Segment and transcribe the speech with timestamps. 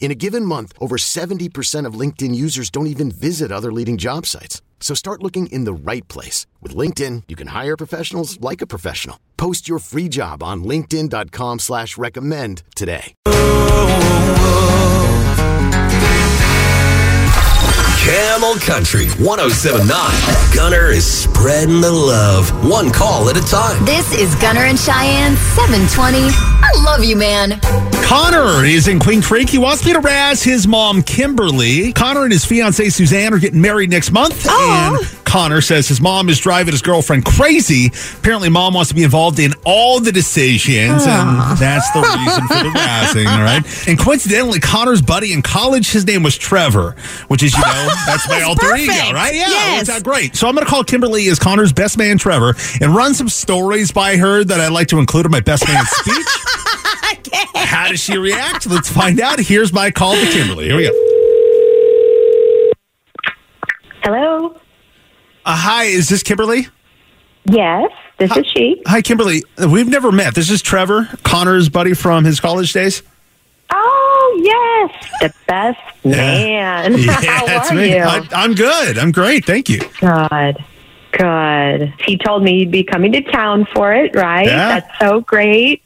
[0.00, 4.24] In a given month, over 70% of LinkedIn users don't even visit other leading job
[4.24, 4.62] sites.
[4.80, 6.46] So start looking in the right place.
[6.62, 9.18] With LinkedIn, you can hire professionals like a professional.
[9.36, 13.14] Post your free job on linkedin.com slash recommend today.
[18.08, 20.54] Camel Country 1079.
[20.54, 23.84] Gunner is spreading the love, one call at a time.
[23.84, 26.18] This is Gunner and Cheyenne 720.
[26.62, 27.60] I love you, man.
[28.08, 29.50] Connor is in Queen Creek.
[29.50, 31.92] He wants me to razz his mom, Kimberly.
[31.92, 34.46] Connor and his fiancee, Suzanne, are getting married next month.
[34.50, 37.92] And Connor says his mom is driving his girlfriend crazy.
[38.16, 42.54] Apparently, mom wants to be involved in all the decisions, and that's the reason for
[42.64, 43.62] the razzing, all right?
[43.86, 46.96] And coincidentally, Connor's buddy in college, his name was Trevor,
[47.28, 49.34] which is, you know, that's my alter ego, right?
[49.34, 49.80] Yeah, Yes.
[49.88, 50.34] works out great.
[50.34, 53.92] So I'm going to call Kimberly as Connor's best man, Trevor, and run some stories
[53.92, 56.26] by her that I'd like to include in my best man speech.
[57.66, 58.66] How does she react?
[58.66, 59.40] Let's find out.
[59.40, 60.66] Here's my call to Kimberly.
[60.66, 60.92] Here we go.
[64.02, 64.54] Hello.
[65.44, 66.68] Uh, hi, is this Kimberly?
[67.44, 68.82] Yes, this is she.
[68.86, 69.42] Hi, Kimberly.
[69.70, 70.34] We've never met.
[70.34, 73.02] This is Trevor, Connor's buddy from his college days.
[73.70, 76.94] Oh yes, the best man.
[76.98, 77.94] How it's are me.
[77.94, 78.02] you?
[78.02, 78.98] I, I'm good.
[78.98, 79.44] I'm great.
[79.44, 79.80] Thank you.
[80.00, 80.64] Good.
[81.12, 81.94] Good.
[82.06, 84.46] He told me he'd be coming to town for it, right?
[84.46, 84.80] Yeah.
[84.80, 85.82] That's so great.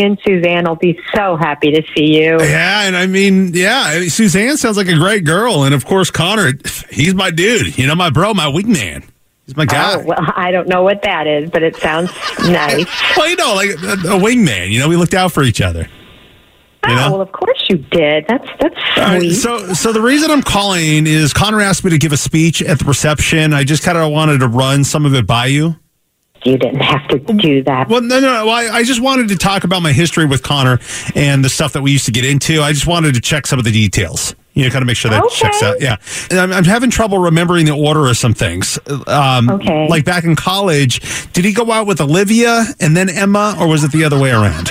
[0.00, 2.40] And Suzanne will be so happy to see you.
[2.40, 5.84] Yeah, and I mean, yeah, I mean, Suzanne sounds like a great girl, and of
[5.84, 6.52] course, Connor,
[6.90, 7.76] he's my dude.
[7.78, 9.04] You know, my bro, my wingman.
[9.46, 9.94] He's my oh, guy.
[9.94, 12.10] Oh, well, I don't know what that is, but it sounds
[12.40, 12.86] nice.
[13.16, 14.70] Well, you know, like a, a wingman.
[14.70, 15.88] You know, we looked out for each other.
[16.88, 18.24] You oh, well, of course you did.
[18.26, 19.34] That's that's right, sweet.
[19.34, 22.80] so, so the reason I'm calling is Connor asked me to give a speech at
[22.80, 23.52] the reception.
[23.52, 25.76] I just kind of wanted to run some of it by you.
[26.44, 27.88] You didn't have to do that.
[27.88, 28.48] Well, no, no, no.
[28.48, 30.78] I, I just wanted to talk about my history with Connor
[31.14, 32.62] and the stuff that we used to get into.
[32.62, 34.34] I just wanted to check some of the details.
[34.54, 35.34] You know, kind of make sure that Okay.
[35.34, 35.80] checks out.
[35.80, 35.96] Yeah,
[36.30, 38.78] and I'm, I'm having trouble remembering the order of some things.
[39.06, 39.88] Um, Okay.
[39.88, 41.00] Like back in college,
[41.32, 44.30] did he go out with Olivia and then Emma, or was it the other way
[44.30, 44.70] around?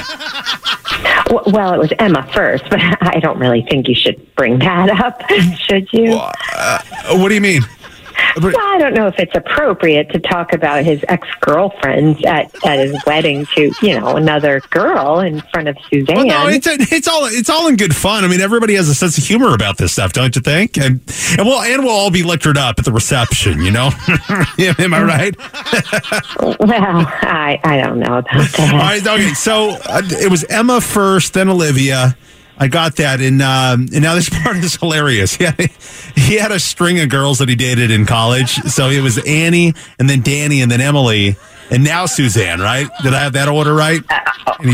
[1.47, 5.21] Well, it was Emma first, but I don't really think you should bring that up,
[5.67, 6.13] should you?
[6.13, 6.79] Uh,
[7.17, 7.61] what do you mean?
[8.41, 12.79] Well, I don't know if it's appropriate to talk about his ex girlfriends at, at
[12.79, 16.15] his wedding to, you know, another girl in front of Suzanne.
[16.15, 18.23] Well, no, it's it's all it's all in good fun.
[18.23, 20.77] I mean, everybody has a sense of humor about this stuff, don't you think?
[20.77, 21.01] And
[21.37, 23.61] and we'll and we'll all be liquored up at the reception.
[23.61, 23.89] You know,
[24.59, 25.37] am I right?
[26.59, 28.59] well, I, I don't know about that.
[28.59, 29.33] All right, okay.
[29.33, 32.15] So uh, it was Emma first, then Olivia.
[32.61, 35.35] I got that, and um, and now this part is hilarious.
[35.41, 35.71] He had,
[36.15, 38.53] he had a string of girls that he dated in college.
[38.53, 41.35] So it was Annie, and then Danny, and then Emily,
[41.71, 42.59] and now Suzanne.
[42.59, 42.87] Right?
[43.01, 44.01] Did I have that order right?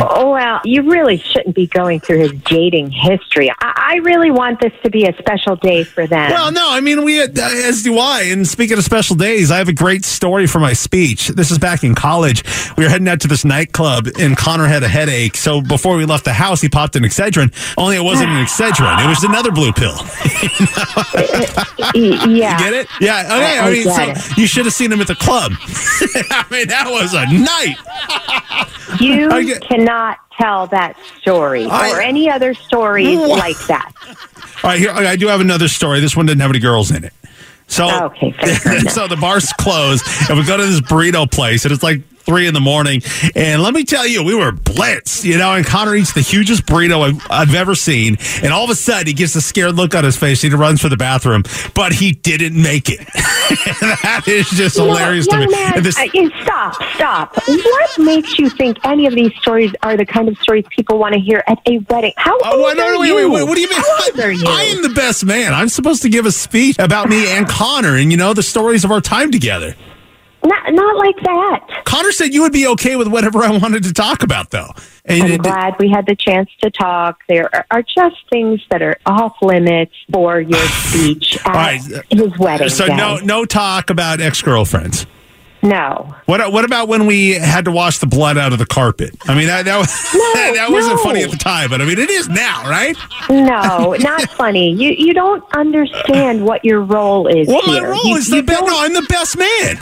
[0.01, 3.49] Oh, well, you really shouldn't be going through his dating history.
[3.49, 6.29] I, I really want this to be a special day for them.
[6.31, 8.23] Well, no, I mean, we, uh, as do I.
[8.23, 11.29] And speaking of special days, I have a great story for my speech.
[11.29, 12.43] This is back in college.
[12.77, 15.35] We were heading out to this nightclub, and Connor had a headache.
[15.37, 17.53] So before we left the house, he popped an Excedrin.
[17.77, 19.95] Only it wasn't an Excedrin; it was another blue pill.
[21.95, 22.57] Y- yeah.
[22.59, 22.87] Get it?
[22.99, 23.23] Yeah.
[23.25, 23.57] Okay.
[23.59, 23.83] I, I mean,
[24.23, 25.51] so you should have seen him at the club.
[25.59, 27.77] I mean, that was a night.
[28.99, 33.39] You get- cannot tell that story I- or any other stories What?
[33.39, 33.91] like that.
[34.63, 35.99] All right, here I do have another story.
[35.99, 37.13] This one didn't have any girls in it.
[37.67, 38.31] So, Okay,
[38.89, 42.45] so the bar's closed, and we go to this burrito place, and it's like three
[42.47, 43.01] in the morning.
[43.35, 45.53] And let me tell you, we were blitzed, you know.
[45.53, 49.07] And Connor eats the hugest burrito I've, I've ever seen, and all of a sudden
[49.07, 50.41] he gets a scared look on his face.
[50.41, 51.43] He runs for the bathroom,
[51.73, 52.99] but he didn't make it.
[54.03, 55.47] that is just hilarious to me.
[55.47, 56.05] Man, this- uh,
[56.43, 57.35] stop, stop.
[57.47, 61.13] What makes you think any of these stories are the kind of stories people want
[61.13, 62.13] to hear at a wedding?
[62.17, 63.31] How old Oh, wait, are wait, you?
[63.31, 63.43] wait.
[63.43, 63.79] What do you mean?
[63.79, 64.43] How old are you?
[64.45, 65.53] I am the best man.
[65.53, 68.83] I'm supposed to give a speech about me and Connor and, you know, the stories
[68.83, 69.75] of our time together.
[70.47, 71.81] Not, not like that.
[71.85, 74.71] Connor said you would be okay with whatever I wanted to talk about, though.
[75.05, 77.19] And I'm it- glad we had the chance to talk.
[77.27, 81.81] There are, are just things that are off limits for your speech at right.
[82.09, 82.69] his wedding.
[82.69, 85.05] so no, no talk about ex girlfriends.
[85.63, 86.13] no.
[86.25, 89.15] What what about when we had to wash the blood out of the carpet?
[89.27, 91.03] I mean that that, was, that wasn't no.
[91.03, 92.95] funny at the time, but I mean it is now, right?
[93.29, 94.71] No, not funny.
[94.71, 97.89] You you don't understand what your role is Well, my here.
[97.89, 98.65] role You- is the best.
[98.65, 99.77] No, I'm the best man.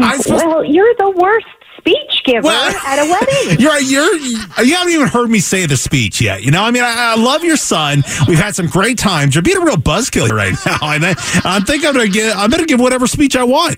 [0.00, 1.46] Well, you're the worst
[1.78, 3.60] speech giver Well- at a wedding.
[3.60, 6.42] You're you're you haven't even heard me say the speech yet.
[6.42, 8.02] You know, I mean, I, I love your son.
[8.26, 9.34] We've had some great times.
[9.34, 11.14] You're being a real buzzkill right now, and I,
[11.44, 13.76] I think I'm gonna I'm gonna give whatever speech I want.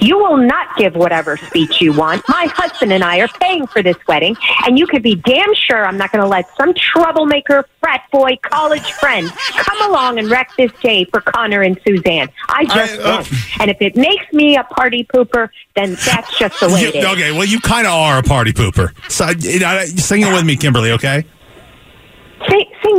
[0.00, 2.22] You will not give whatever speech you want.
[2.28, 5.84] My husband and I are paying for this wedding, and you could be damn sure
[5.86, 10.50] I'm not going to let some troublemaker, frat boy, college friend come along and wreck
[10.56, 12.28] this day for Connor and Suzanne.
[12.48, 13.32] I just I, uh, won't.
[13.60, 16.94] And if it makes me a party pooper, then that's just the way You- it
[16.96, 17.04] is.
[17.04, 18.90] okay, well, you kind of are a party pooper.
[19.10, 20.92] So you know, sing it with me, Kimberly.
[20.92, 21.24] Okay.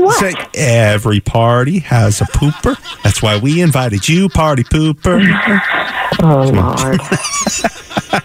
[0.02, 0.20] What?
[0.20, 2.78] Say, every party has a pooper.
[3.04, 5.22] That's why we invited you, party pooper.
[6.22, 7.02] oh, Lord.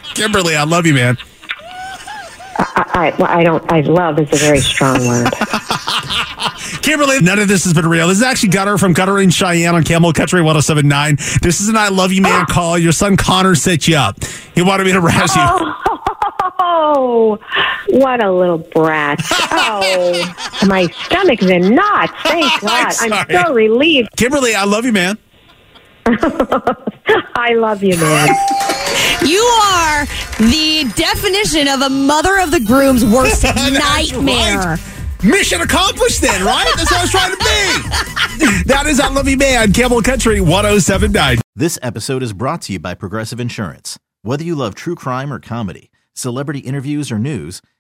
[0.15, 1.17] Kimberly, I love you, man.
[2.59, 5.33] I, I, well, I don't, I love is a very strong word.
[6.83, 8.09] Kimberly, none of this has been real.
[8.09, 11.17] This is actually Gunner from Gunner in Cheyenne on Camel Country 1079.
[11.41, 12.79] This is an I love you man call.
[12.79, 14.23] Your son Connor set you up.
[14.55, 15.43] He wanted me to razz you.
[16.65, 17.39] Oh,
[17.93, 19.21] what a little brat.
[19.55, 20.35] Oh,
[20.67, 22.13] my stomach's in knots.
[22.25, 22.87] Thank God.
[22.87, 23.35] I'm, sorry.
[23.35, 24.09] so relieved.
[24.17, 25.19] Kimberly, I love you, man.
[26.07, 28.29] I love you, man.
[29.25, 30.07] You are
[30.39, 34.59] the definition of a mother of the groom's worst nightmare.
[34.59, 34.79] right.
[35.23, 36.69] Mission accomplished then, right?
[36.77, 38.65] That's what I was trying to be.
[38.65, 39.73] that is I love you, man.
[39.73, 41.39] Camel Country 1079.
[41.55, 43.99] This episode is brought to you by Progressive Insurance.
[44.23, 47.61] Whether you love true crime or comedy, celebrity interviews or news,